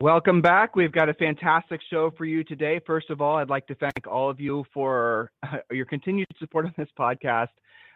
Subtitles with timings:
[0.00, 0.76] Welcome back.
[0.76, 2.80] We've got a fantastic show for you today.
[2.86, 5.30] First of all, I'd like to thank all of you for
[5.70, 7.48] your continued support on this podcast.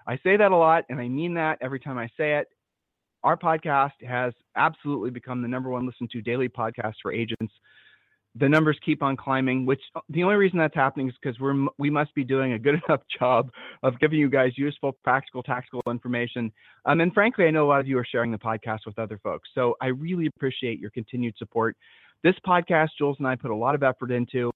[0.06, 2.48] I say that a lot, and I mean that every time I say it.
[3.22, 7.54] Our podcast has absolutely become the number one listened to daily podcast for agents
[8.36, 11.66] the numbers keep on climbing which uh, the only reason that's happening is because we're
[11.78, 13.50] we must be doing a good enough job
[13.82, 16.52] of giving you guys useful practical tactical information.
[16.84, 19.18] Um, and frankly i know a lot of you are sharing the podcast with other
[19.22, 21.76] folks so i really appreciate your continued support.
[22.22, 24.50] This podcast jules and i put a lot of effort into.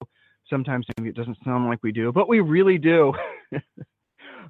[0.49, 3.13] Sometimes it doesn't sound like we do but we really do.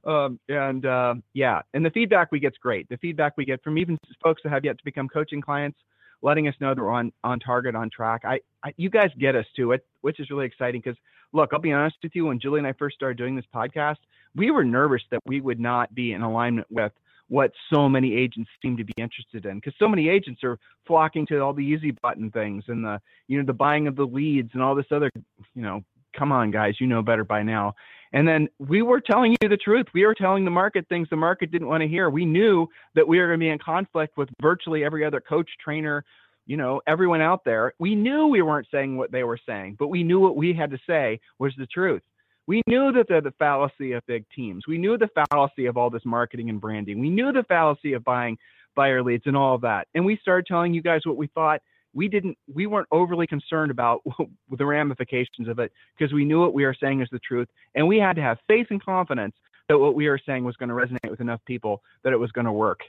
[0.05, 2.87] Um, and uh, yeah and the feedback we get's great.
[2.87, 5.77] The feedback we get from even folks that have yet to become coaching clients
[6.21, 8.21] letting us know that we're on on target, on track.
[8.25, 10.97] I, I you guys get us to it, which is really exciting because
[11.33, 12.25] look, I'll be honest with you.
[12.25, 13.97] When Julie and I first started doing this podcast,
[14.35, 16.91] we were nervous that we would not be in alignment with
[17.29, 21.27] what so many agents seem to be interested in because so many agents are flocking
[21.27, 24.49] to all the easy button things and the you know the buying of the leads
[24.53, 25.11] and all this other
[25.53, 25.83] you know
[26.17, 27.73] come on guys you know better by now
[28.13, 29.85] and then we were telling you the truth.
[29.93, 32.09] We were telling the market things the market didn't want to hear.
[32.09, 35.49] We knew that we were going to be in conflict with virtually every other coach,
[35.63, 36.03] trainer,
[36.47, 37.73] you know, everyone out there.
[37.79, 40.71] We knew we weren't saying what they were saying, but we knew what we had
[40.71, 42.01] to say was the truth.
[42.47, 44.65] We knew that the, the fallacy of big teams.
[44.67, 46.99] We knew the fallacy of all this marketing and branding.
[46.99, 48.39] We knew the fallacy of buying
[48.75, 49.87] buyer leads and all of that.
[49.93, 51.61] And we started telling you guys what we thought
[51.93, 54.01] we didn't we weren't overly concerned about
[54.57, 57.87] the ramifications of it because we knew what we were saying is the truth and
[57.87, 59.35] we had to have faith and confidence
[59.67, 62.31] that what we were saying was going to resonate with enough people that it was
[62.31, 62.79] going to work.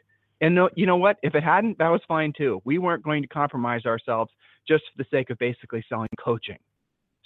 [0.41, 1.19] And no, you know what?
[1.22, 2.60] If it hadn't that was fine too.
[2.65, 4.31] We weren't going to compromise ourselves
[4.66, 6.59] just for the sake of basically selling coaching.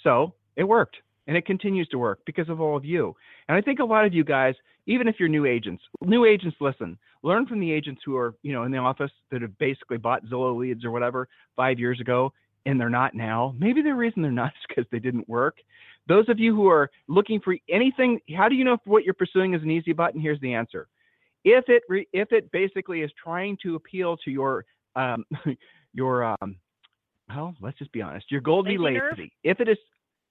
[0.01, 0.97] So it worked
[1.27, 3.15] and it continues to work because of all of you.
[3.47, 4.55] And I think a lot of you guys,
[4.87, 8.53] even if you're new agents, new agents listen, learn from the agents who are, you
[8.53, 12.31] know, in the office that have basically bought Zillow leads or whatever five years ago
[12.65, 13.53] and they're not now.
[13.57, 15.57] Maybe the reason they're not is because they didn't work.
[16.07, 19.13] Those of you who are looking for anything, how do you know if what you're
[19.13, 20.21] pursuing is an easy button?
[20.21, 20.87] Here's the answer.
[21.43, 24.65] If it re, if it basically is trying to appeal to your
[24.95, 25.25] um,
[25.93, 26.57] your um,
[27.29, 28.99] well, let's just be honest, your Goldie lazy.
[29.11, 29.31] lazy.
[29.43, 29.77] If it is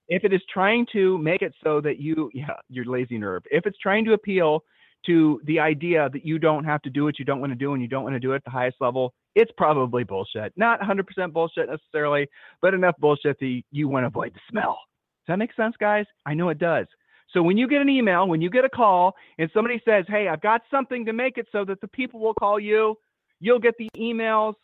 [0.09, 3.67] if it is trying to make it so that you, yeah, your lazy nerve, if
[3.67, 4.65] it's trying to appeal
[5.07, 7.75] to the idea that you don't have to do what you don't want to do
[7.75, 10.53] and you don't want to do it at the highest level, it's probably bullshit.
[10.57, 12.27] Not 100% bullshit necessarily,
[12.63, 14.79] but enough bullshit that you want to avoid the smell.
[15.27, 16.07] Does that make sense, guys?
[16.25, 16.87] I know it does.
[17.33, 20.29] So when you get an email, when you get a call, and somebody says, hey,
[20.29, 22.97] I've got something to make it so that the people will call you,
[23.41, 24.55] you'll get the emails.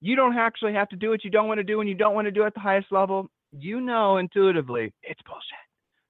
[0.00, 2.14] You don't actually have to do what you don't want to do and you don't
[2.14, 5.44] want to do at the highest level you know intuitively it's bullshit.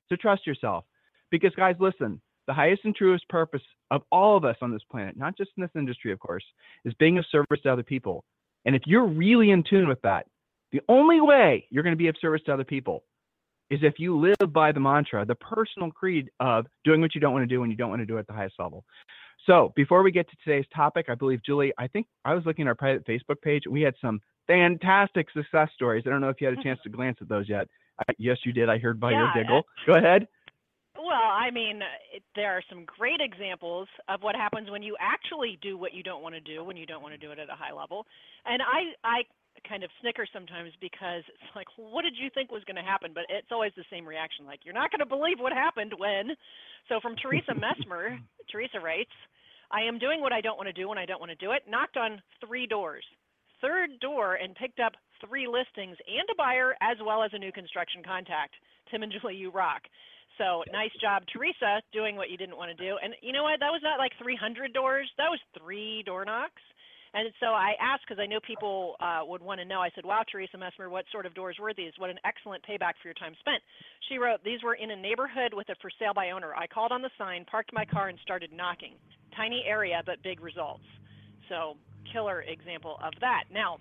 [0.08, 0.84] So trust yourself.
[1.30, 5.16] Because, guys, listen, the highest and truest purpose of all of us on this planet,
[5.16, 6.44] not just in this industry, of course,
[6.84, 8.24] is being of service to other people.
[8.64, 10.26] And if you're really in tune with that,
[10.72, 13.04] the only way you're going to be of service to other people
[13.70, 17.32] is if you live by the mantra, the personal creed of doing what you don't
[17.32, 18.84] want to do when you don't want to do it at the highest level.
[19.46, 22.66] So before we get to today's topic, I believe Julie, I think I was looking
[22.66, 23.62] at our private Facebook page.
[23.68, 24.20] We had some
[24.50, 26.04] fantastic success stories.
[26.06, 27.68] I don't know if you had a chance to glance at those yet.
[28.00, 28.68] I, yes, you did.
[28.68, 29.62] I heard by yeah, your giggle.
[29.86, 30.26] Go ahead.
[30.96, 31.80] Well, I mean,
[32.12, 36.02] it, there are some great examples of what happens when you actually do what you
[36.02, 38.06] don't want to do when you don't want to do it at a high level.
[38.44, 39.22] And I, I
[39.68, 43.12] kind of snicker sometimes because it's like, what did you think was going to happen?
[43.14, 46.34] But it's always the same reaction, like you're not going to believe what happened when.
[46.88, 48.18] So from Teresa Messmer,
[48.50, 49.14] Teresa writes,
[49.70, 51.52] I am doing what I don't want to do when I don't want to do
[51.52, 51.62] it.
[51.68, 53.04] Knocked on three doors
[53.60, 54.92] third door and picked up
[55.24, 58.54] three listings and a buyer as well as a new construction contact.
[58.90, 59.82] Tim and Julie, you rock.
[60.38, 62.96] So nice job, Teresa, doing what you didn't want to do.
[63.02, 63.60] And you know what?
[63.60, 65.10] That was not like 300 doors.
[65.18, 66.62] That was three door knocks.
[67.12, 69.80] And so I asked because I know people uh, would want to know.
[69.80, 71.92] I said, "Wow, Teresa Messmer, what sort of doors were these?
[71.98, 73.60] What an excellent payback for your time spent."
[74.08, 76.54] She wrote, "These were in a neighborhood with a for sale by owner.
[76.54, 78.94] I called on the sign, parked my car, and started knocking.
[79.34, 80.86] Tiny area, but big results."
[81.48, 81.76] So
[82.12, 83.44] killer example of that.
[83.52, 83.78] Now,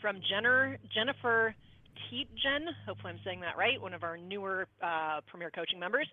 [0.00, 1.54] from Jenner, Jennifer
[2.10, 6.08] Tietjen, hopefully I'm saying that right, one of our newer uh, Premier Coaching members.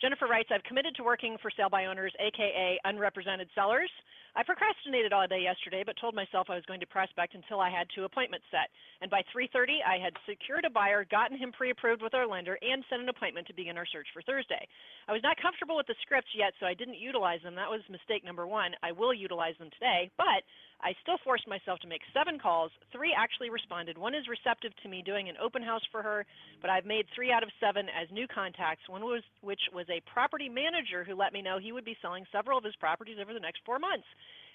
[0.00, 3.90] Jennifer writes, I've committed to working for sale by owners, aka unrepresented sellers.
[4.36, 7.72] I procrastinated all day yesterday, but told myself I was going to prospect until I
[7.72, 8.68] had two appointments set.
[9.00, 12.84] And by 3:30, I had secured a buyer, gotten him pre-approved with our lender, and
[12.90, 14.68] set an appointment to begin our search for Thursday.
[15.08, 17.54] I was not comfortable with the scripts yet, so I didn't utilize them.
[17.54, 18.76] That was mistake number one.
[18.82, 20.44] I will utilize them today, but
[20.82, 22.70] I still forced myself to make seven calls.
[22.92, 23.96] Three actually responded.
[23.96, 26.26] One is receptive to me doing an open house for her,
[26.60, 28.86] but I've made three out of seven as new contacts.
[28.88, 32.26] One was which was a property manager who let me know he would be selling
[32.30, 34.06] several of his properties over the next four months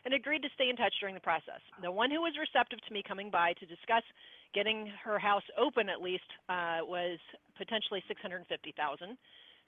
[0.06, 1.62] and agreed to stay in touch during the process.
[1.82, 4.04] The one who was receptive to me coming by to discuss
[4.54, 7.20] getting her house open at least uh, was
[7.58, 9.18] potentially 650,000.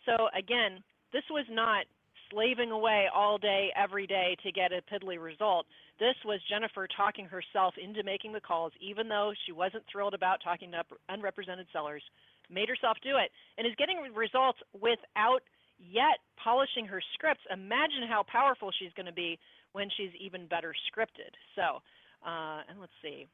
[0.06, 0.84] So again,
[1.14, 1.86] this was not
[2.32, 5.66] slaving away all day, every day to get a piddly result.
[6.00, 10.42] This was Jennifer talking herself into making the calls, even though she wasn't thrilled about
[10.44, 12.04] talking to unrepresented sellers,
[12.50, 15.42] made herself do it, and is getting results without
[15.78, 17.44] yet polishing her scripts.
[17.52, 19.38] Imagine how powerful she's going to be
[19.74, 21.34] when she's even better scripted.
[21.56, 21.82] So,
[22.26, 23.28] uh, and let's see.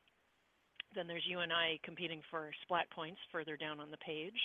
[0.95, 4.39] Then there's you and I competing for splat points further down on the page.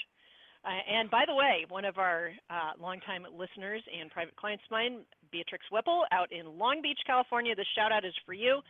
[0.65, 4.71] Uh, and by the way, one of our uh, longtime listeners and private clients of
[4.71, 8.61] mine, Beatrix Whipple, out in Long Beach, California, this shout out is for you.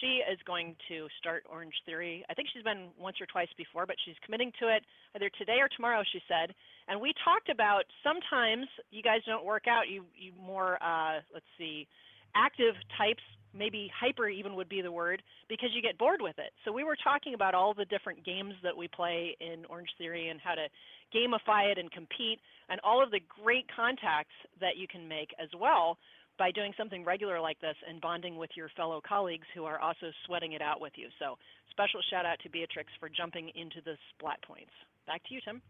[0.00, 2.22] She is going to start Orange Theory.
[2.28, 4.84] I think she's been once or twice before, but she's committing to it
[5.16, 6.54] either today or tomorrow, she said.
[6.86, 9.88] And we talked about sometimes you guys don't work out.
[9.88, 11.88] You, you more, uh, let's see,
[12.34, 13.22] active types
[13.54, 16.52] maybe hyper even would be the word because you get bored with it.
[16.64, 20.28] So we were talking about all the different games that we play in Orange Theory
[20.28, 20.68] and how to
[21.14, 25.48] gamify it and compete and all of the great contacts that you can make as
[25.58, 25.96] well
[26.38, 30.12] by doing something regular like this and bonding with your fellow colleagues who are also
[30.26, 31.08] sweating it out with you.
[31.18, 31.36] So
[31.70, 34.70] special shout out to Beatrix for jumping into the splat points.
[35.06, 35.60] Back to you, Tim.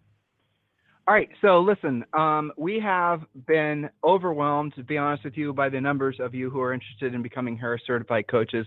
[1.08, 1.30] All right.
[1.40, 6.18] So listen, um, we have been overwhelmed, to be honest with you, by the numbers
[6.20, 8.66] of you who are interested in becoming Harris certified coaches.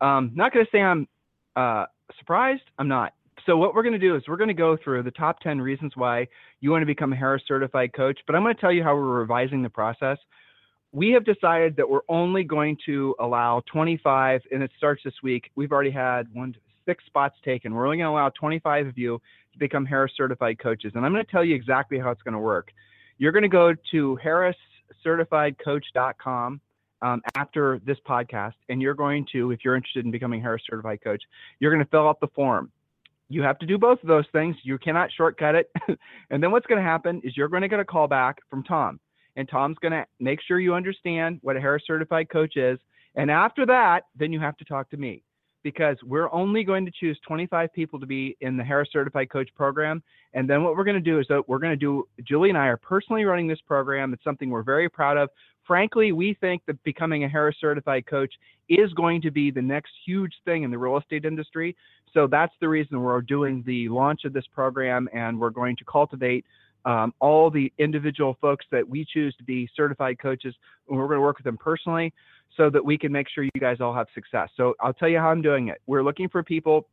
[0.00, 1.06] Um, not going to say I'm
[1.54, 1.86] uh,
[2.18, 2.62] surprised.
[2.80, 3.14] I'm not.
[3.46, 5.60] So what we're going to do is we're going to go through the top 10
[5.60, 6.26] reasons why
[6.60, 8.96] you want to become a Harris certified coach, but I'm going to tell you how
[8.96, 10.18] we're revising the process.
[10.90, 15.52] We have decided that we're only going to allow 25, and it starts this week.
[15.54, 17.72] We've already had one, six spots taken.
[17.72, 19.20] We're only going to allow 25 of you
[19.58, 20.92] become Harris certified coaches.
[20.94, 22.72] And I'm going to tell you exactly how it's going to work.
[23.18, 24.18] You're going to go to
[25.04, 26.60] harriscertifiedcoach.com
[27.02, 31.00] um, after this podcast, and you're going to, if you're interested in becoming Harris certified
[31.02, 31.22] coach,
[31.58, 32.70] you're going to fill out the form.
[33.28, 34.56] You have to do both of those things.
[34.64, 35.70] You cannot shortcut it.
[36.30, 38.64] and then what's going to happen is you're going to get a call back from
[38.64, 38.98] Tom.
[39.36, 42.78] And Tom's going to make sure you understand what a Harris certified coach is.
[43.14, 45.22] And after that, then you have to talk to me
[45.62, 49.50] because we're only going to choose 25 people to be in the Harris Certified Coach
[49.54, 50.02] program.
[50.34, 52.58] And then what we're going to do is that we're going to do, Julie and
[52.58, 54.12] I are personally running this program.
[54.12, 55.28] It's something we're very proud of.
[55.66, 58.32] Frankly, we think that becoming a Harris Certified Coach
[58.68, 61.76] is going to be the next huge thing in the real estate industry.
[62.12, 65.84] So that's the reason we're doing the launch of this program and we're going to
[65.84, 66.44] cultivate
[66.84, 70.54] um, all the individual folks that we choose to be certified coaches.
[70.88, 72.12] And we're going to work with them personally
[72.56, 74.48] so that we can make sure you guys all have success.
[74.56, 75.80] So I'll tell you how I'm doing it.
[75.86, 76.86] We're looking for people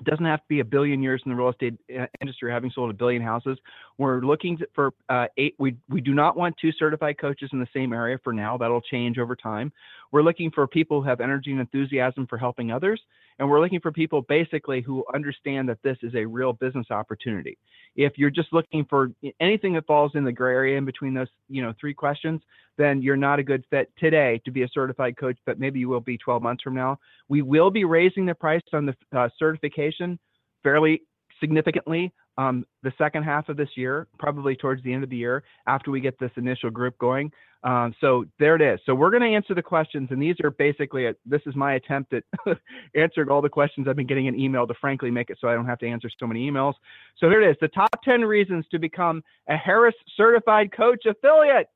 [0.00, 2.70] it doesn't have to be a billion years in the real estate uh, industry having
[2.74, 3.58] sold a billion houses.
[3.96, 5.54] We're looking for uh, eight.
[5.58, 8.56] We we do not want two certified coaches in the same area for now.
[8.56, 9.72] That'll change over time.
[10.10, 13.00] We're looking for people who have energy and enthusiasm for helping others,
[13.38, 17.58] and we're looking for people basically who understand that this is a real business opportunity.
[17.96, 19.10] If you're just looking for
[19.40, 22.40] anything that falls in the gray area in between those, you know, three questions,
[22.76, 25.88] then you're not a good fit today to be a certified coach, but maybe you
[25.88, 26.98] will be 12 months from now.
[27.28, 30.18] We will be raising the price on the uh, certification
[30.62, 31.02] fairly
[31.40, 35.42] significantly um, the second half of this year, probably towards the end of the year
[35.66, 37.32] after we get this initial group going.
[37.64, 38.78] Um, so there it is.
[38.86, 41.74] So we're going to answer the questions, and these are basically a, this is my
[41.74, 42.22] attempt at
[42.94, 45.54] answering all the questions I've been getting an email to frankly make it so I
[45.54, 46.74] don't have to answer so many emails.
[47.18, 51.68] So here it is: the top 10 reasons to become a Harris Certified Coach affiliate.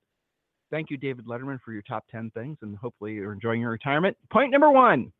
[0.70, 4.16] Thank you, David Letterman, for your top 10 things, and hopefully you're enjoying your retirement.
[4.30, 5.12] Point number one: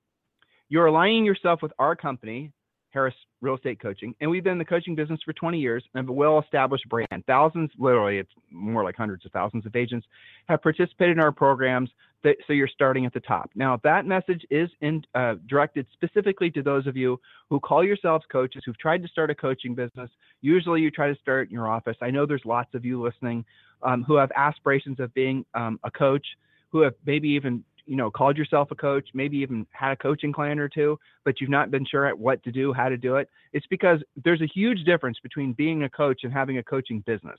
[0.69, 2.53] you're aligning yourself with our company
[2.93, 6.03] Harris Real Estate Coaching, and we've been in the coaching business for 20 years and
[6.03, 7.25] have a well-established brand.
[7.27, 10.07] Thousands, literally, it's more like hundreds of thousands of agents
[10.49, 11.91] have participated in our programs.
[12.25, 13.51] That, so you're starting at the top.
[13.57, 17.19] Now that message is in, uh, directed specifically to those of you
[17.51, 20.09] who call yourselves coaches, who've tried to start a coaching business.
[20.41, 21.97] Usually, you try to start in your office.
[22.01, 23.45] I know there's lots of you listening
[23.83, 26.25] um, who have aspirations of being um, a coach,
[26.71, 30.33] who have maybe even you know called yourself a coach maybe even had a coaching
[30.33, 33.17] client or two but you've not been sure at what to do how to do
[33.17, 37.01] it it's because there's a huge difference between being a coach and having a coaching
[37.07, 37.39] business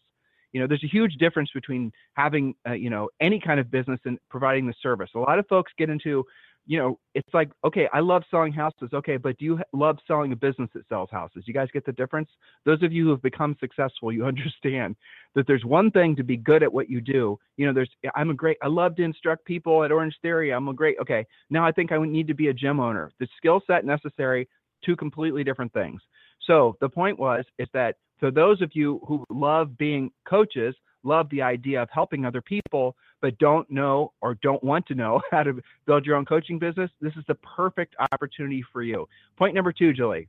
[0.53, 4.00] You know, there's a huge difference between having, uh, you know, any kind of business
[4.05, 5.10] and providing the service.
[5.15, 6.25] A lot of folks get into,
[6.65, 8.89] you know, it's like, okay, I love selling houses.
[8.93, 11.43] Okay, but do you love selling a business that sells houses?
[11.46, 12.29] You guys get the difference?
[12.65, 14.96] Those of you who have become successful, you understand
[15.36, 17.38] that there's one thing to be good at what you do.
[17.58, 20.53] You know, there's, eh, I'm a great, I love to instruct people at Orange Theory.
[20.53, 23.12] I'm a great, okay, now I think I would need to be a gym owner.
[23.20, 24.48] The skill set necessary,
[24.86, 26.01] two completely different things.
[26.48, 31.29] So the point was, is that for those of you who love being coaches, love
[31.29, 35.42] the idea of helping other people, but don't know or don't want to know how
[35.42, 39.08] to build your own coaching business, this is the perfect opportunity for you.
[39.38, 40.27] Point number two, Julie.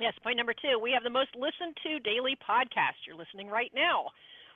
[0.00, 0.78] Yes, point number two.
[0.82, 3.06] We have the most listened to daily podcast.
[3.06, 4.06] You're listening right now.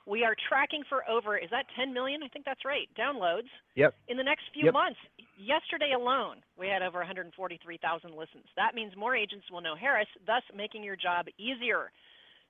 [0.05, 2.21] We are tracking for over, is that 10 million?
[2.21, 3.49] I think that's right, downloads.
[3.75, 3.95] Yep.
[4.07, 4.73] In the next few yep.
[4.73, 4.99] months.
[5.37, 8.45] Yesterday alone, we had over 143,000 listens.
[8.55, 11.91] That means more agents will know Harris, thus making your job easier.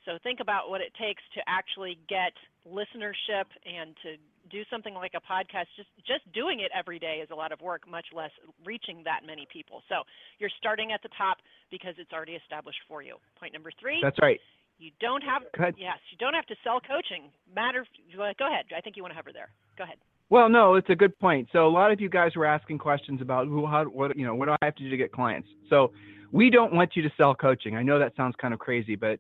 [0.06, 2.34] So think about what it takes to actually get
[2.70, 4.18] listenership and to
[4.50, 5.66] do something like a podcast.
[5.76, 8.32] Just just doing it every day is a lot of work, much less
[8.64, 9.82] reaching that many people.
[9.90, 10.04] So
[10.40, 11.38] you're starting at the top
[11.72, 13.18] because it's already established for you.
[13.40, 14.00] Point number three.
[14.02, 14.40] That's right.
[14.78, 15.42] You don't have
[15.78, 17.32] yes, you don't have to sell coaching.
[17.54, 17.86] Matter
[18.16, 18.66] go ahead.
[18.76, 19.50] I think you want to hover there.
[19.78, 19.98] Go ahead.
[20.30, 21.50] Well, no, it's a good point.
[21.54, 24.34] So a lot of you guys were asking questions about who, how, what, you know,
[24.34, 25.48] what do I have to do to get clients?
[25.70, 25.92] So
[26.32, 27.76] we don't want you to sell coaching.
[27.76, 29.20] I know that sounds kind of crazy, but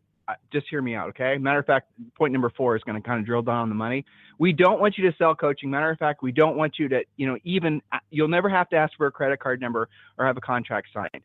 [0.51, 1.37] just hear me out, okay?
[1.37, 3.75] Matter of fact, point number four is going to kind of drill down on the
[3.75, 4.05] money.
[4.39, 5.69] We don't want you to sell coaching.
[5.69, 8.69] Matter of fact, we don't want you to, you know, even uh, you'll never have
[8.69, 11.23] to ask for a credit card number or have a contract signed.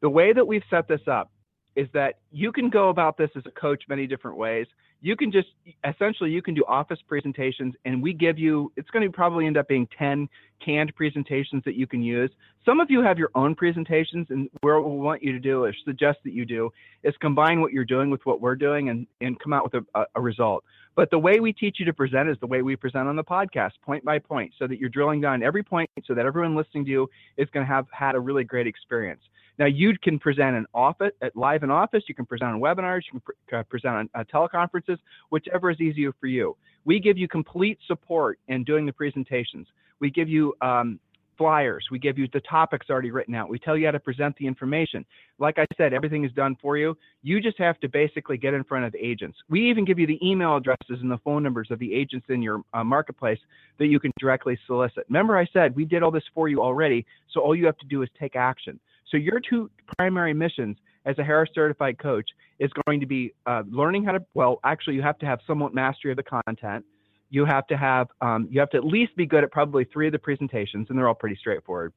[0.00, 1.30] The way that we've set this up
[1.76, 4.66] is that you can go about this as a coach many different ways.
[5.02, 5.48] You can just
[5.88, 9.56] essentially you can do office presentations and we give you it's going to probably end
[9.56, 10.28] up being 10
[10.62, 12.30] canned presentations that you can use.
[12.66, 15.74] Some of you have your own presentations and what we want you to do or
[15.86, 16.70] suggest that you do
[17.02, 20.04] is combine what you're doing with what we're doing and, and come out with a,
[20.14, 20.64] a result.
[20.96, 23.24] But the way we teach you to present is the way we present on the
[23.24, 26.84] podcast point by point so that you're drilling down every point so that everyone listening
[26.84, 29.22] to you is going to have had a really great experience
[29.60, 32.04] now you can present in office, at live in office.
[32.08, 33.02] You can present on webinars.
[33.04, 34.96] You can pre- uh, present on uh, teleconferences,
[35.28, 36.56] whichever is easier for you.
[36.86, 39.66] We give you complete support in doing the presentations.
[40.00, 40.98] We give you um,
[41.36, 41.86] flyers.
[41.90, 43.50] We give you the topics already written out.
[43.50, 45.04] We tell you how to present the information.
[45.38, 46.96] Like I said, everything is done for you.
[47.22, 49.36] You just have to basically get in front of agents.
[49.50, 52.40] We even give you the email addresses and the phone numbers of the agents in
[52.40, 53.38] your uh, marketplace
[53.78, 55.04] that you can directly solicit.
[55.08, 57.86] Remember, I said we did all this for you already, so all you have to
[57.86, 58.80] do is take action.
[59.10, 63.62] So your two primary missions as a Harris certified coach is going to be uh,
[63.70, 66.84] learning how to, well, actually you have to have somewhat mastery of the content.
[67.30, 70.06] You have to have, um, you have to at least be good at probably three
[70.06, 71.92] of the presentations and they're all pretty straightforward.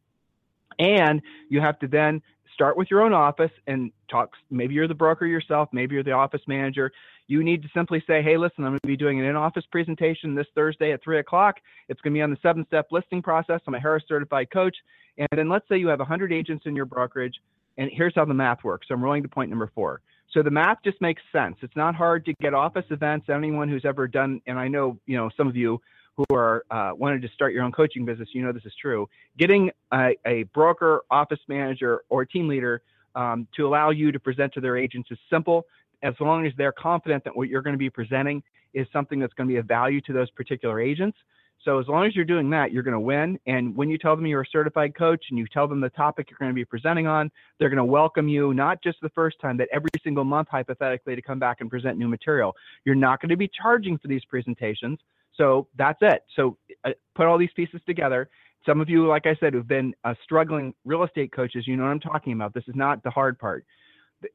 [0.79, 2.21] And you have to then
[2.53, 4.31] start with your own office and talk.
[4.49, 5.69] Maybe you're the broker yourself.
[5.71, 6.91] Maybe you're the office manager.
[7.27, 9.65] You need to simply say, hey, listen, I'm going to be doing an in office
[9.71, 11.57] presentation this Thursday at 3 o'clock.
[11.89, 13.61] It's going to be on the seven step listing process.
[13.65, 14.75] I'm a Harris certified coach.
[15.17, 17.35] And then let's say you have 100 agents in your brokerage.
[17.77, 18.87] And here's how the math works.
[18.87, 20.01] So I'm rolling to point number four.
[20.31, 21.57] So the math just makes sense.
[21.61, 23.29] It's not hard to get office events.
[23.29, 25.79] Anyone who's ever done, and I know, you know, some of you
[26.15, 29.07] who are uh, wanted to start your own coaching business, you know this is true.
[29.37, 32.81] Getting a, a broker, office manager, or team leader
[33.15, 35.65] um, to allow you to present to their agents is simple,
[36.01, 38.43] as long as they're confident that what you're going to be presenting
[38.73, 41.17] is something that's going to be of value to those particular agents.
[41.63, 43.39] So as long as you're doing that, you're going to win.
[43.47, 46.29] And when you tell them you're a certified coach and you tell them the topic
[46.29, 49.37] you're going to be presenting on, they're going to welcome you not just the first
[49.41, 52.53] time, but every single month, hypothetically, to come back and present new material.
[52.85, 54.99] You're not going to be charging for these presentations.
[55.35, 56.23] So that's it.
[56.35, 58.29] So uh, put all these pieces together.
[58.65, 61.83] Some of you, like I said, who've been uh, struggling real estate coaches, you know
[61.83, 62.53] what I'm talking about.
[62.53, 63.65] This is not the hard part.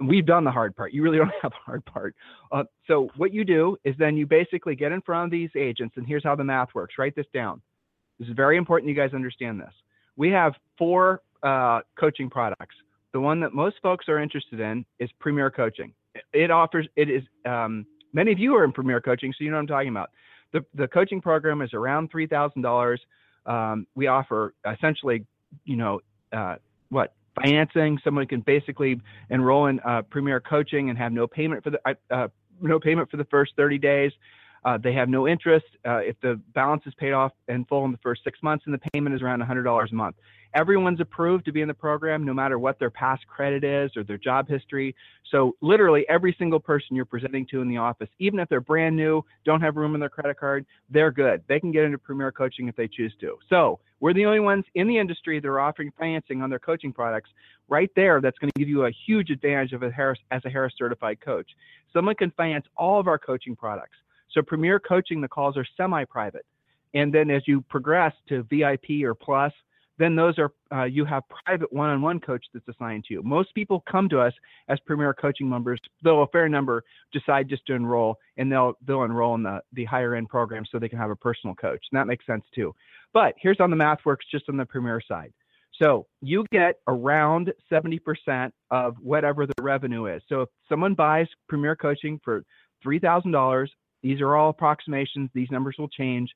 [0.01, 0.93] We've done the hard part.
[0.93, 2.15] You really don't have the hard part.
[2.53, 5.97] Uh, so what you do is then you basically get in front of these agents,
[5.97, 6.95] and here's how the math works.
[6.99, 7.61] Write this down.
[8.19, 8.89] This is very important.
[8.89, 9.73] You guys understand this.
[10.17, 12.75] We have four uh, coaching products.
[13.13, 15.93] The one that most folks are interested in is Premier Coaching.
[16.33, 16.87] It offers.
[16.97, 17.23] It is.
[17.47, 20.11] Um, many of you are in Premier Coaching, so you know what I'm talking about.
[20.53, 22.99] The, the coaching program is around $3,000.
[23.47, 25.25] Um, we offer essentially,
[25.65, 26.01] you know,
[26.33, 26.57] uh,
[26.91, 27.99] what financing.
[28.03, 31.95] Someone can basically enroll in uh, Premier Coaching and have no payment for the uh,
[32.11, 32.29] uh
[32.61, 34.13] no payment for the first 30 days.
[34.65, 37.93] Uh, they have no interest uh, if the balance is paid off in full in
[37.93, 40.17] the first six months, and the payment is around $100 a month.
[40.55, 44.03] Everyone's approved to be in the program, no matter what their past credit is or
[44.03, 44.97] their job history.
[45.31, 48.97] So, literally, every single person you're presenting to in the office, even if they're brand
[48.97, 51.43] new, don't have room in their credit card, they're good.
[51.49, 53.37] They can get into Premier Coaching if they choose to.
[53.51, 56.93] So, we're the only ones in the industry that are offering financing on their coaching
[56.93, 57.31] products.
[57.69, 60.51] Right there, that's going to give you a huge advantage of a Harris as a
[60.51, 61.51] Harris certified coach.
[61.93, 63.97] Someone can finance all of our coaching products.
[64.33, 66.47] So Premier Coaching, the calls are semi-private,
[66.95, 69.53] and then as you progress to VIP or Plus,
[69.99, 73.23] then those are uh, you have private one-on-one coach that's assigned to you.
[73.23, 74.33] Most people come to us
[74.69, 79.05] as Premier Coaching members, though a fair number decide just to enroll, and they'll they'll
[79.05, 81.85] enroll in the the higher end program so they can have a personal coach.
[81.91, 82.75] And that makes sense too.
[83.13, 85.33] But here's on the math works just on the Premier side.
[85.81, 90.23] So you get around 70% of whatever the revenue is.
[90.29, 92.43] So if someone buys Premier Coaching for
[92.85, 93.69] $3,000,
[94.03, 95.31] these are all approximations.
[95.35, 96.31] These numbers will change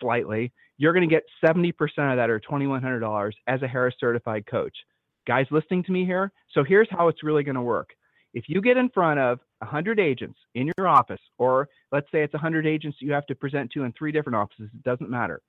[0.00, 0.52] slightly.
[0.78, 4.76] You're going to get 70% of that or $2,100 as a Harris certified coach.
[5.26, 6.32] Guys listening to me here?
[6.52, 7.90] So here's how it's really going to work.
[8.34, 12.32] If you get in front of 100 agents in your office, or let's say it's
[12.32, 15.42] 100 agents you have to present to in three different offices, it doesn't matter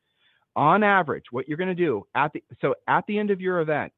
[0.55, 3.61] on average, what you're going to do at the so at the end of your
[3.61, 3.91] event,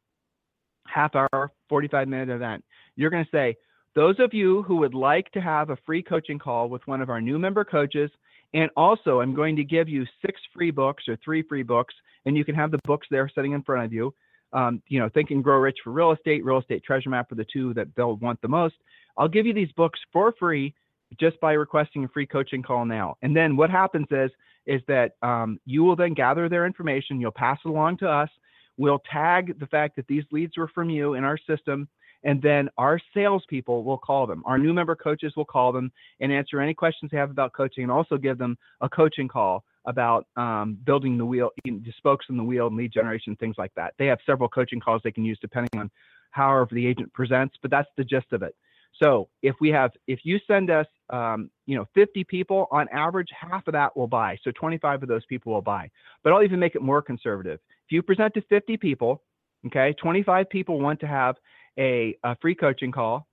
[0.88, 2.64] half hour, 45 minute event,
[2.96, 3.56] you're going to say,
[3.96, 7.10] those of you who would like to have a free coaching call with one of
[7.10, 8.12] our new member coaches,
[8.54, 11.94] and also I'm going to give you six free books or three free books,
[12.26, 14.14] and you can have the books there sitting in front of you.
[14.54, 17.36] Um, you know, Think and Grow Rich for real estate, real estate treasure map are
[17.36, 18.76] the two that they'll want the most.
[19.18, 20.74] I'll give you these books for free
[21.20, 23.18] just by requesting a free coaching call now.
[23.22, 24.32] And then what happens is
[24.66, 28.30] is that um, you will then gather their information, you'll pass it along to us,
[28.78, 31.88] we'll tag the fact that these leads were from you in our system,
[32.26, 34.44] and then our salespeople will call them.
[34.46, 37.84] Our new member coaches will call them and answer any questions they have about coaching,
[37.84, 42.36] and also give them a coaching call about um, building the wheel, the spokes in
[42.36, 43.94] the wheel, and lead generation, things like that.
[44.00, 45.92] They have several coaching calls they can use depending on
[46.32, 48.56] however the agent presents, but that's the gist of it.
[49.02, 53.28] So if we have, if you send us, um, you know, 50 people on average,
[53.40, 54.38] half of that will buy.
[54.44, 55.90] So 25 of those people will buy.
[56.24, 57.60] But I'll even make it more conservative.
[57.88, 59.22] If you present to 50 people,
[59.68, 61.36] okay, 25 people want to have
[61.80, 63.28] a, a free coaching call.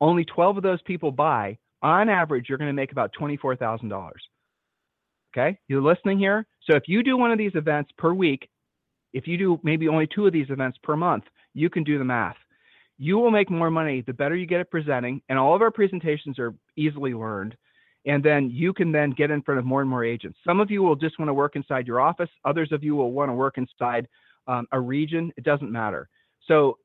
[0.00, 1.58] Only 12 of those people buy.
[1.82, 4.10] On average, you're going to make about $24,000.
[5.32, 6.46] Okay, you're listening here.
[6.64, 8.48] So if you do one of these events per week,
[9.12, 12.04] if you do maybe only two of these events per month, you can do the
[12.04, 12.36] math
[12.98, 15.70] you will make more money the better you get at presenting and all of our
[15.70, 17.56] presentations are easily learned
[18.06, 20.70] and then you can then get in front of more and more agents some of
[20.70, 23.34] you will just want to work inside your office others of you will want to
[23.34, 24.06] work inside
[24.48, 26.08] um, a region it doesn't matter
[26.46, 26.76] so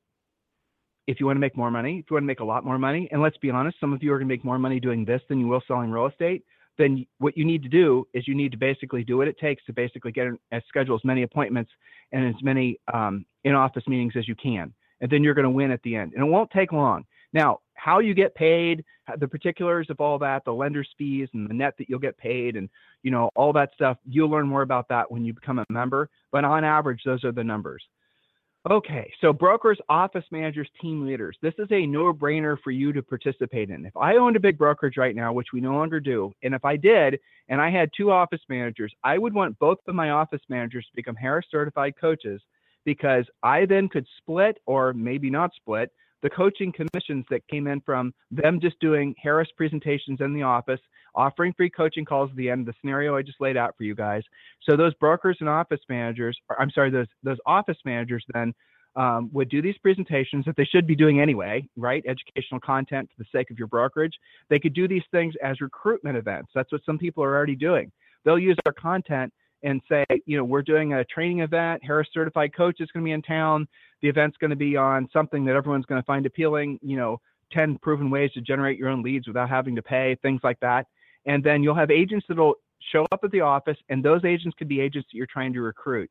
[1.08, 2.78] if you want to make more money if you want to make a lot more
[2.78, 5.06] money and let's be honest some of you are going to make more money doing
[5.06, 6.44] this than you will selling real estate
[6.78, 9.64] then what you need to do is you need to basically do what it takes
[9.66, 11.70] to basically get as schedule as many appointments
[12.12, 15.70] and as many um, in-office meetings as you can and then you're going to win
[15.70, 16.14] at the end.
[16.14, 17.04] And it won't take long.
[17.34, 18.86] Now, how you get paid,
[19.20, 22.56] the particulars of all that, the lender's fees and the net that you'll get paid
[22.56, 22.70] and
[23.02, 26.10] you know all that stuff, you'll learn more about that when you become a member,
[26.32, 27.84] but on average those are the numbers.
[28.72, 31.36] Okay, so brokers, office managers, team leaders.
[31.42, 33.86] This is a no-brainer for you to participate in.
[33.86, 36.64] If I owned a big brokerage right now, which we no longer do, and if
[36.64, 40.40] I did, and I had two office managers, I would want both of my office
[40.48, 42.42] managers to become Harris certified coaches
[42.86, 45.92] because I then could split or maybe not split
[46.24, 50.80] the coaching commissions that came in from them just doing Harris presentations in the office,
[51.14, 53.84] offering free coaching calls at the end, of the scenario I just laid out for
[53.84, 54.24] you guys.
[54.68, 58.54] So those brokers and office managers, or, I'm sorry, those those office managers then
[58.96, 62.04] um, would do these presentations that they should be doing anyway, right?
[62.08, 64.14] Educational content for the sake of your brokerage.
[64.50, 66.52] They could do these things as recruitment events.
[66.56, 67.92] That's what some people are already doing.
[68.24, 69.34] They'll use our content
[69.64, 71.84] and say, you know, we're doing a training event.
[71.84, 73.68] Harris certified coach is going to be in town.
[74.02, 77.20] The event's going to be on something that everyone's going to find appealing, you know,
[77.52, 80.88] 10 proven ways to generate your own leads without having to pay, things like that.
[81.26, 82.56] And then you'll have agents that'll
[82.92, 85.62] show up at the office, and those agents could be agents that you're trying to
[85.62, 86.10] recruit.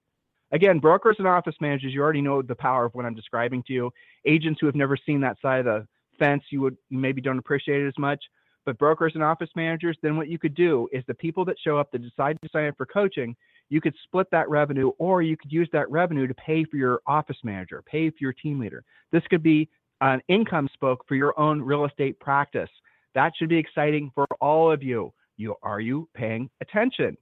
[0.53, 3.73] Again, brokers and office managers, you already know the power of what I'm describing to
[3.73, 3.91] you.
[4.27, 5.87] Agents who have never seen that side of the
[6.19, 8.23] fence, you would maybe don't appreciate it as much.
[8.65, 11.79] But brokers and office managers, then what you could do is the people that show
[11.79, 13.35] up that decide to sign up for coaching,
[13.69, 17.01] you could split that revenue or you could use that revenue to pay for your
[17.07, 18.85] office manager, pay for your team leader.
[19.11, 19.69] This could be
[20.01, 22.71] an income spoke for your own real estate practice.
[23.15, 25.13] That should be exciting for all of you.
[25.37, 27.17] You are you paying attention?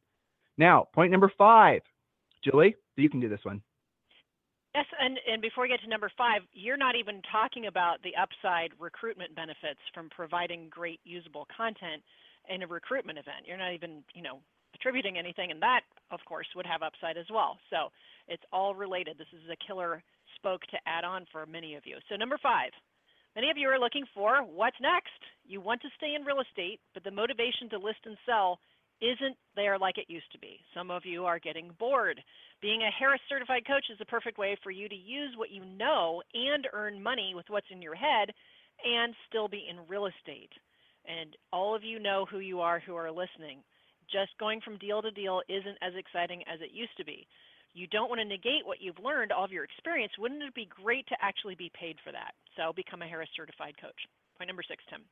[0.59, 1.83] Now, point number five,
[2.45, 3.63] Julie, you can do this one.
[4.75, 8.15] Yes, and, and before we get to number five, you're not even talking about the
[8.15, 12.03] upside recruitment benefits from providing great usable content
[12.49, 13.47] in a recruitment event.
[13.47, 14.39] You're not even, you know,
[14.75, 17.59] attributing anything, and that, of course, would have upside as well.
[17.69, 17.91] So
[18.29, 19.19] it's all related.
[19.19, 20.03] This is a killer
[20.37, 21.99] spoke to add on for many of you.
[22.09, 22.71] So number five,
[23.35, 25.19] many of you are looking for what's next.
[25.45, 28.61] You want to stay in real estate, but the motivation to list and sell
[29.01, 30.61] isn't there like it used to be.
[30.75, 32.21] Some of you are getting bored.
[32.61, 35.65] Being a Harris certified coach is a perfect way for you to use what you
[35.65, 38.31] know and earn money with what's in your head
[38.85, 40.53] and still be in real estate.
[41.07, 43.63] And all of you know who you are who are listening.
[44.11, 47.27] just going from deal to deal isn't as exciting as it used to be.
[47.73, 50.13] You don't want to negate what you've learned, all of your experience.
[50.19, 52.35] Wouldn't it be great to actually be paid for that?
[52.57, 54.01] So become a Harris certified coach.
[54.37, 55.03] Point number six, Tim.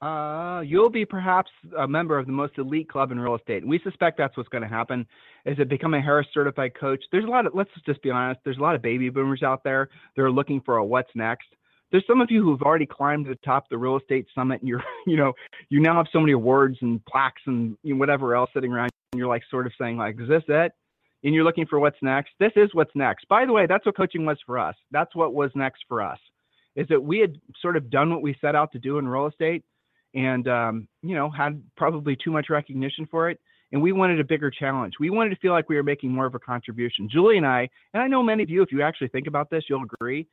[0.00, 3.66] Uh, you'll be perhaps a member of the most elite club in real estate.
[3.66, 5.06] We suspect that's what's going to happen.
[5.44, 7.02] Is it become a Harris certified coach?
[7.12, 9.62] There's a lot of, let's just be honest, there's a lot of baby boomers out
[9.62, 11.48] there They're looking for a what's next.
[11.92, 14.60] There's some of you who've already climbed to the top of the real estate summit
[14.60, 15.34] and you're, you know,
[15.68, 18.90] you now have so many awards and plaques and you know, whatever else sitting around
[19.12, 20.72] and you're like sort of saying like, is this it?
[21.24, 22.30] And you're looking for what's next.
[22.38, 23.28] This is what's next.
[23.28, 24.76] By the way, that's what coaching was for us.
[24.92, 26.18] That's what was next for us
[26.76, 29.26] is that we had sort of done what we set out to do in real
[29.26, 29.64] estate
[30.14, 33.40] and um, you know had probably too much recognition for it
[33.72, 34.94] and we wanted a bigger challenge.
[34.98, 37.08] We wanted to feel like we were making more of a contribution.
[37.08, 39.64] Julie and i and i know many of you if you actually think about this
[39.68, 40.26] you'll agree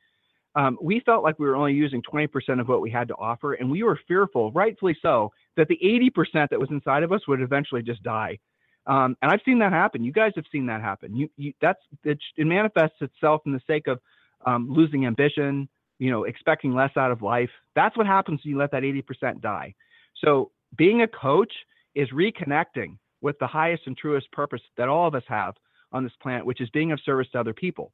[0.54, 3.54] um, we felt like we were only using 20% of what we had to offer
[3.54, 7.40] and we were fearful rightfully so that the 80% that was inside of us would
[7.40, 8.38] eventually just die.
[8.86, 10.02] Um, and i've seen that happen.
[10.02, 11.14] You guys have seen that happen.
[11.14, 14.00] You, you that's it, it manifests itself in the sake of
[14.46, 17.50] um, losing ambition you know, expecting less out of life.
[17.74, 19.74] That's what happens when you let that 80% die.
[20.24, 21.52] So being a coach
[21.94, 25.54] is reconnecting with the highest and truest purpose that all of us have
[25.92, 27.92] on this planet, which is being of service to other people.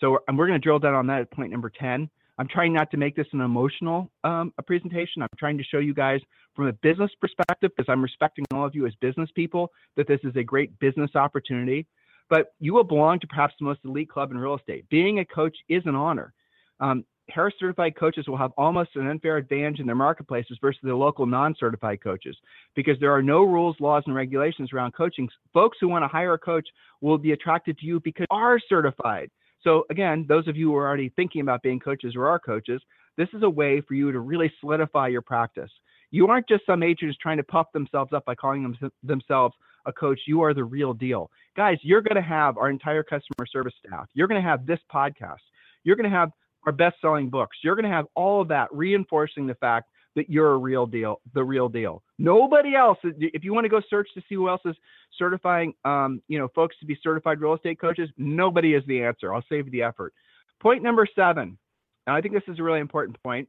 [0.00, 2.10] So and we're going to drill down on that at point number 10.
[2.36, 5.22] I'm trying not to make this an emotional um, presentation.
[5.22, 6.20] I'm trying to show you guys
[6.56, 10.20] from a business perspective, because I'm respecting all of you as business people, that this
[10.24, 11.86] is a great business opportunity.
[12.28, 14.88] But you will belong to perhaps the most elite club in real estate.
[14.88, 16.32] Being a coach is an honor.
[16.80, 20.94] Um, Harris certified coaches will have almost an unfair advantage in their marketplaces versus the
[20.94, 22.36] local non certified coaches
[22.74, 25.28] because there are no rules, laws, and regulations around coaching.
[25.52, 26.68] Folks who want to hire a coach
[27.00, 29.30] will be attracted to you because you are certified.
[29.62, 32.82] So, again, those of you who are already thinking about being coaches or are coaches,
[33.16, 35.70] this is a way for you to really solidify your practice.
[36.10, 39.54] You aren't just some agent trying to puff themselves up by calling them, themselves
[39.86, 40.20] a coach.
[40.26, 41.30] You are the real deal.
[41.56, 44.06] Guys, you're going to have our entire customer service staff.
[44.14, 45.40] You're going to have this podcast.
[45.82, 46.30] You're going to have
[46.66, 47.56] our best selling books.
[47.62, 51.20] You're going to have all of that reinforcing the fact that you're a real deal,
[51.34, 52.02] the real deal.
[52.18, 52.98] Nobody else.
[53.02, 54.76] If you want to go search to see who else is
[55.18, 59.34] certifying, um, you know, folks to be certified real estate coaches, nobody is the answer.
[59.34, 60.14] I'll save the effort.
[60.60, 61.58] Point number seven,
[62.06, 63.48] and I think this is a really important point.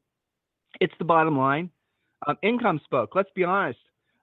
[0.81, 1.69] It's the bottom line.
[2.27, 3.15] Um, income spoke.
[3.15, 3.79] Let's be honest.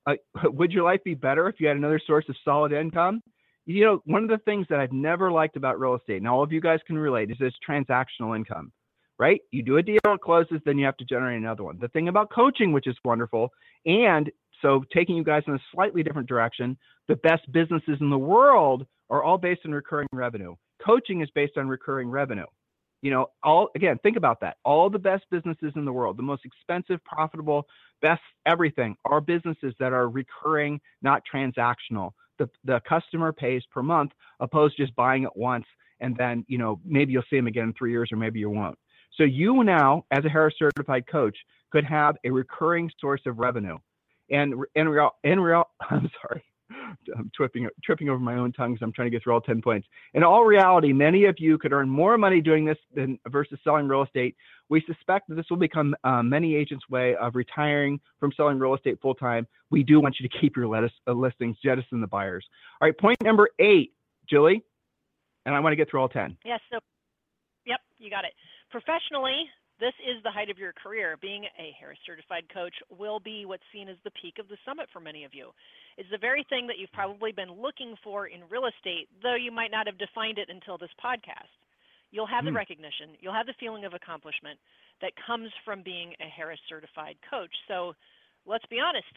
[0.07, 3.23] Uh, would your life be better if you had another source of solid income?
[3.65, 6.43] You know, one of the things that I've never liked about real estate, and all
[6.43, 8.73] of you guys can relate, is this transactional income
[9.23, 9.41] right?
[9.53, 11.79] You do a deal, it closes, then you have to generate another one.
[11.81, 13.53] The thing about coaching, which is wonderful,
[13.87, 14.29] and
[14.61, 18.85] so taking you guys in a slightly different direction, the best businesses in the world
[19.11, 20.57] are all based on recurring revenue.
[20.85, 22.47] Coaching is based on recurring revenue.
[23.01, 24.57] You know, all again, think about that.
[24.65, 27.69] All the best businesses in the world, the most expensive, profitable,
[28.01, 32.11] best everything are businesses that are recurring, not transactional.
[32.41, 35.67] The the customer pays per month opposed to just buying it once
[36.03, 38.51] and then, you know, maybe you'll see them again in three years or maybe you
[38.51, 38.77] won't.
[39.17, 41.37] So you now, as a Harris certified coach,
[41.71, 43.79] could have a recurring source of revenue.
[44.31, 46.45] And in real, in real, I'm sorry,
[47.17, 48.73] I'm tripping, tripping over my own tongue.
[48.73, 49.87] because I'm trying to get through all 10 points.
[50.15, 53.89] In all reality, many of you could earn more money doing this than versus selling
[53.89, 54.37] real estate.
[54.69, 58.75] We suspect that this will become uh, many agents' way of retiring from selling real
[58.75, 59.47] estate full time.
[59.71, 62.47] We do want you to keep your lettuce, uh, listings, jettison the buyers.
[62.81, 63.93] All right, point number eight,
[64.29, 64.63] Julie,
[65.45, 66.37] and I want to get through all 10.
[66.45, 66.61] Yes.
[66.71, 66.79] So,
[67.67, 68.33] yep, you got it.
[68.73, 69.45] Professionally,
[69.79, 71.21] this is the height of your career.
[71.21, 74.89] Being a Harris certified coach will be what's seen as the peak of the summit
[74.93, 75.53] for many of you.
[76.01, 79.53] It's the very thing that you've probably been looking for in real estate, though you
[79.53, 81.53] might not have defined it until this podcast.
[82.13, 82.57] You'll have the hmm.
[82.57, 84.57] recognition, you'll have the feeling of accomplishment
[85.01, 87.53] that comes from being a Harris certified coach.
[87.69, 87.93] So
[88.47, 89.13] let's be honest,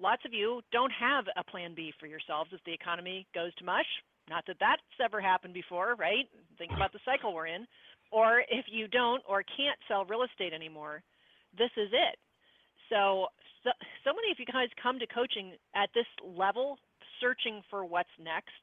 [0.00, 3.64] lots of you don't have a plan B for yourselves if the economy goes to
[3.64, 3.90] mush.
[4.30, 6.26] Not that that's ever happened before, right?
[6.58, 7.66] Think about the cycle we're in.
[8.10, 11.02] Or if you don't or can't sell real estate anymore,
[11.56, 12.16] this is it.
[12.88, 13.28] So,
[13.64, 13.70] so,
[14.04, 16.78] so many of you guys come to coaching at this level,
[17.20, 18.62] searching for what's next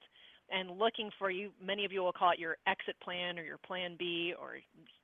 [0.49, 1.51] and looking for you.
[1.61, 4.57] Many of you will call it your exit plan or your plan B, or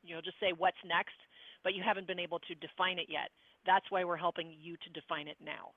[0.04, 1.18] you know, just say what's next,
[1.64, 3.30] but you haven't been able to define it yet.
[3.66, 5.74] That's why we're helping you to define it now.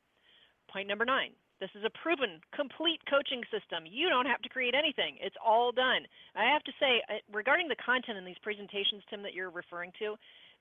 [0.73, 3.87] Point number nine this is a proven, complete coaching system.
[3.87, 5.17] You don't have to create anything.
[5.21, 6.03] It's all done.
[6.35, 9.93] I have to say, uh, regarding the content in these presentations, Tim, that you're referring
[10.01, 10.17] to,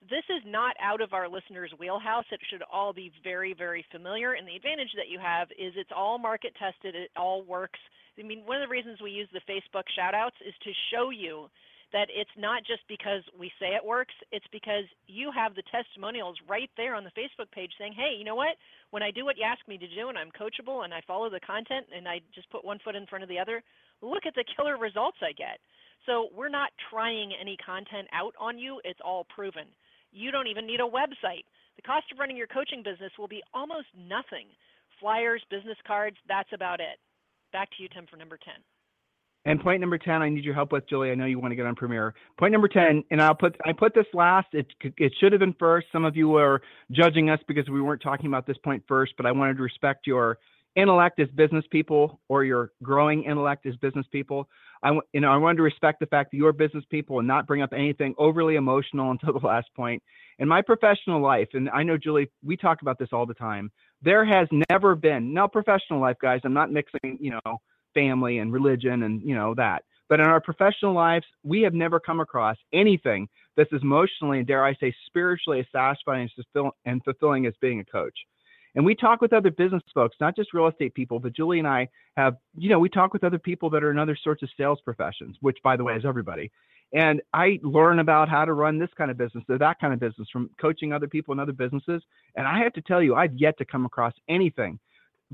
[0.10, 2.26] this is not out of our listeners' wheelhouse.
[2.32, 4.34] It should all be very, very familiar.
[4.34, 6.96] And the advantage that you have is it's all market tested.
[6.96, 7.80] It all works.
[8.20, 11.50] I mean, one of the reasons we use the Facebook shoutouts is to show you
[11.94, 16.36] that it's not just because we say it works, it's because you have the testimonials
[16.50, 18.58] right there on the Facebook page saying, hey, you know what?
[18.90, 21.30] When I do what you ask me to do and I'm coachable and I follow
[21.30, 23.62] the content and I just put one foot in front of the other,
[24.02, 25.62] look at the killer results I get.
[26.06, 29.70] So we're not trying any content out on you, it's all proven.
[30.12, 31.46] You don't even need a website.
[31.78, 34.50] The cost of running your coaching business will be almost nothing.
[35.00, 36.98] Flyers, business cards, that's about it.
[37.52, 38.54] Back to you, Tim, for number 10.
[39.46, 41.12] And point number 10, I need your help with, Julie.
[41.12, 42.14] I know you want to get on Premier.
[42.40, 44.48] Point number 10, and I'll put, I put this last.
[44.54, 45.88] It, it should have been first.
[45.92, 49.26] Some of you were judging us because we weren't talking about this point first, but
[49.26, 50.38] I wanted to respect your
[50.76, 54.48] intellect as business people or your growing intellect as business people.
[54.82, 57.46] I, you know, I wanted to respect the fact that you're business people and not
[57.46, 60.02] bring up anything overly emotional until the last point.
[60.40, 63.72] In my professional life, and I know, Julie, we talk about this all the time,
[64.02, 67.62] there has never been, now professional life, guys, I'm not mixing, you know,
[67.94, 69.84] family and religion and you know that.
[70.10, 74.48] But in our professional lives we have never come across anything that's as emotionally and
[74.48, 76.30] dare i say spiritually as satisfying
[76.86, 78.18] and fulfilling as being a coach.
[78.76, 81.68] And we talk with other business folks not just real estate people but julie and
[81.68, 84.50] i have you know we talk with other people that are in other sorts of
[84.58, 86.52] sales professions which by the way is everybody.
[86.94, 90.00] And i learn about how to run this kind of business or that kind of
[90.00, 92.04] business from coaching other people in other businesses.
[92.36, 94.80] And i have to tell you i've yet to come across anything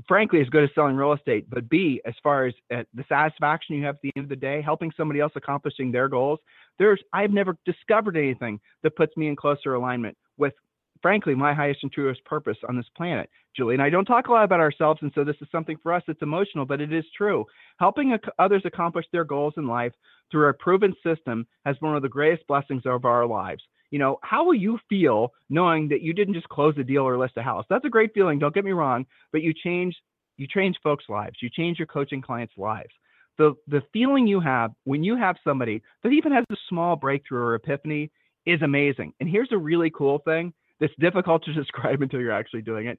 [0.06, 3.76] frankly as good as selling real estate, but B, as far as uh, the satisfaction
[3.76, 6.38] you have at the end of the day, helping somebody else accomplishing their goals,
[6.78, 10.54] there's I've never discovered anything that puts me in closer alignment with
[11.02, 13.28] frankly my highest and truest purpose on this planet.
[13.56, 15.92] Julie and I don't talk a lot about ourselves, and so this is something for
[15.92, 17.44] us that's emotional, but it is true.
[17.78, 19.92] Helping others accomplish their goals in life
[20.30, 23.98] through a proven system has been one of the greatest blessings of our lives you
[23.98, 27.36] know, how will you feel knowing that you didn't just close a deal or list
[27.36, 27.64] a house?
[27.68, 28.38] That's a great feeling.
[28.38, 29.94] Don't get me wrong, but you change
[30.36, 31.36] you change folks' lives.
[31.42, 32.90] You change your coaching clients' lives.
[33.36, 37.42] The the feeling you have when you have somebody that even has a small breakthrough
[37.42, 38.10] or epiphany
[38.46, 39.12] is amazing.
[39.20, 42.98] And here's a really cool thing that's difficult to describe until you're actually doing it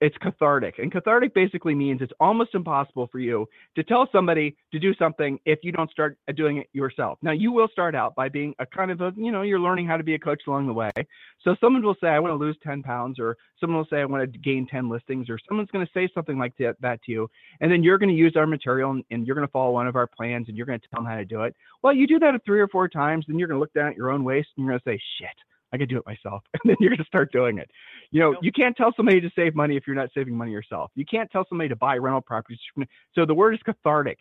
[0.00, 0.78] it's cathartic.
[0.78, 5.38] And cathartic basically means it's almost impossible for you to tell somebody to do something
[5.46, 7.18] if you don't start uh, doing it yourself.
[7.22, 9.86] Now, you will start out by being a kind of a, you know, you're learning
[9.86, 10.90] how to be a coach along the way.
[11.42, 14.04] So someone will say, I want to lose 10 pounds, or someone will say, I
[14.04, 17.12] want to gain 10 listings, or someone's going to say something like that, that to
[17.12, 17.30] you.
[17.60, 19.86] And then you're going to use our material and, and you're going to follow one
[19.86, 21.54] of our plans and you're going to tell them how to do it.
[21.82, 23.96] Well, you do that three or four times, then you're going to look down at
[23.96, 25.36] your own waist and you're going to say, shit
[25.72, 26.42] I could do it myself.
[26.54, 27.70] And then you're going to start doing it.
[28.10, 30.90] You know, you can't tell somebody to save money if you're not saving money yourself.
[30.94, 32.58] You can't tell somebody to buy rental properties.
[33.14, 34.18] So the word is cathartic.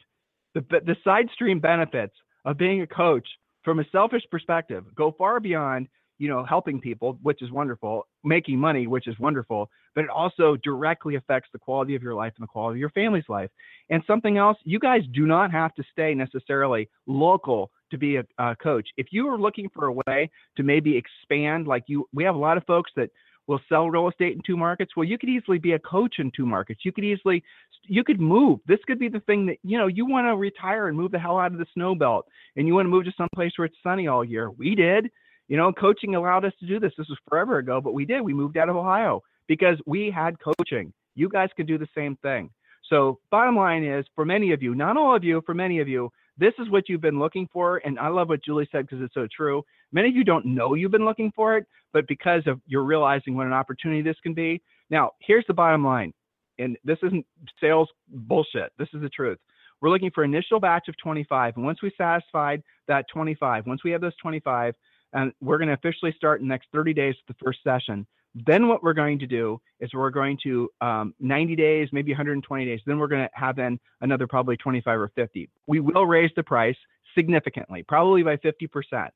[0.53, 2.13] The, the side stream benefits
[2.45, 3.27] of being a coach
[3.63, 8.57] from a selfish perspective go far beyond you know, helping people, which is wonderful, making
[8.57, 12.43] money, which is wonderful, but it also directly affects the quality of your life and
[12.43, 13.49] the quality of your family's life.
[13.89, 18.23] And something else, you guys do not have to stay necessarily local to be a,
[18.37, 18.87] a coach.
[18.97, 22.39] If you are looking for a way to maybe expand, like you, we have a
[22.39, 23.09] lot of folks that
[23.47, 24.93] will sell real estate in two markets.
[24.95, 26.81] Well, you could easily be a coach in two markets.
[26.83, 27.43] You could easily,
[27.83, 28.59] you could move.
[28.67, 31.19] This could be the thing that, you know, you want to retire and move the
[31.19, 33.65] hell out of the snow belt and you want to move to some place where
[33.65, 34.49] it's sunny all year.
[34.49, 35.11] We did.
[35.47, 36.93] You know, coaching allowed us to do this.
[36.97, 38.21] This was forever ago, but we did.
[38.21, 40.91] We moved out of Ohio because we had coaching.
[41.13, 42.49] You guys could do the same thing.
[42.89, 45.87] So, bottom line is for many of you, not all of you, for many of
[45.87, 47.77] you, this is what you've been looking for.
[47.85, 49.63] And I love what Julie said because it's so true.
[49.91, 53.35] Many of you don't know you've been looking for it, but because of you're realizing
[53.35, 54.61] what an opportunity this can be.
[54.89, 56.13] Now, here's the bottom line.
[56.57, 57.25] And this isn't
[57.59, 58.71] sales bullshit.
[58.77, 59.37] This is the truth.
[59.81, 61.57] We're looking for initial batch of 25.
[61.57, 64.73] And once we satisfied that 25, once we have those 25,
[65.13, 68.05] and we're going to officially start in the next 30 days with the first session.
[68.35, 72.65] Then what we're going to do is we're going to um, 90 days, maybe 120
[72.65, 72.81] days.
[72.85, 75.49] Then we're going to have in another probably 25 or 50.
[75.67, 76.75] We will raise the price
[77.17, 79.09] significantly, probably by 50%.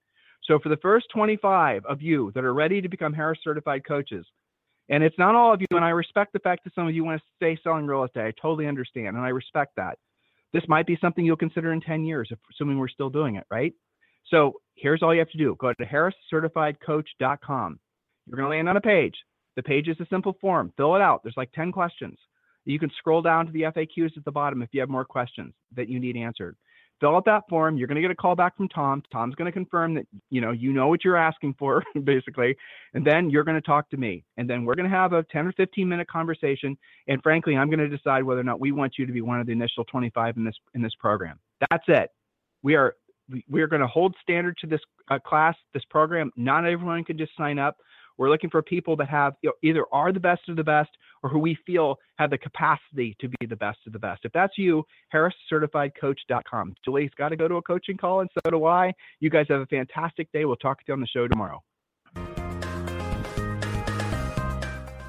[0.43, 4.25] So for the first 25 of you that are ready to become Harris certified coaches,
[4.87, 7.03] and it's not all of you, and I respect the fact that some of you
[7.03, 8.25] want to stay selling real estate.
[8.25, 9.99] I totally understand, and I respect that.
[10.53, 13.73] This might be something you'll consider in 10 years, assuming we're still doing it, right?
[14.27, 15.55] So here's all you have to do.
[15.59, 17.79] Go to harriscertifiedcoach.com.
[18.29, 19.15] You're going to land on a page.
[19.55, 20.71] The page is a simple form.
[20.77, 21.21] Fill it out.
[21.23, 22.17] There's like 10 questions.
[22.65, 25.53] You can scroll down to the FAQs at the bottom if you have more questions
[25.75, 26.55] that you need answered.
[26.99, 27.77] Fill out that form.
[27.77, 29.01] You're going to get a call back from Tom.
[29.11, 32.57] Tom's going to confirm that you know you know what you're asking for, basically,
[32.93, 35.23] and then you're going to talk to me, and then we're going to have a
[35.31, 36.77] 10 or 15 minute conversation.
[37.07, 39.39] And frankly, I'm going to decide whether or not we want you to be one
[39.39, 41.39] of the initial 25 in this in this program.
[41.69, 42.09] That's it.
[42.63, 42.95] We are
[43.47, 46.31] we are going to hold standard to this uh, class, this program.
[46.35, 47.77] Not everyone can just sign up.
[48.19, 50.89] We're looking for people that have you know, either are the best of the best
[51.23, 54.25] or who we feel have the capacity to be the best of the best.
[54.25, 56.75] If that's you, harriscertifiedcoach.com.
[56.83, 58.93] Julie's got to go to a coaching call, and so do I.
[59.21, 60.43] You guys have a fantastic day.
[60.43, 61.63] We'll talk to you on the show tomorrow.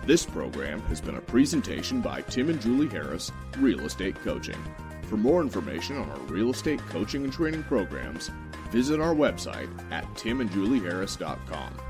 [0.07, 4.59] This program has been a presentation by Tim and Julie Harris, Real Estate Coaching.
[5.03, 8.31] For more information on our real estate coaching and training programs,
[8.71, 11.90] visit our website at timandjulieharris.com.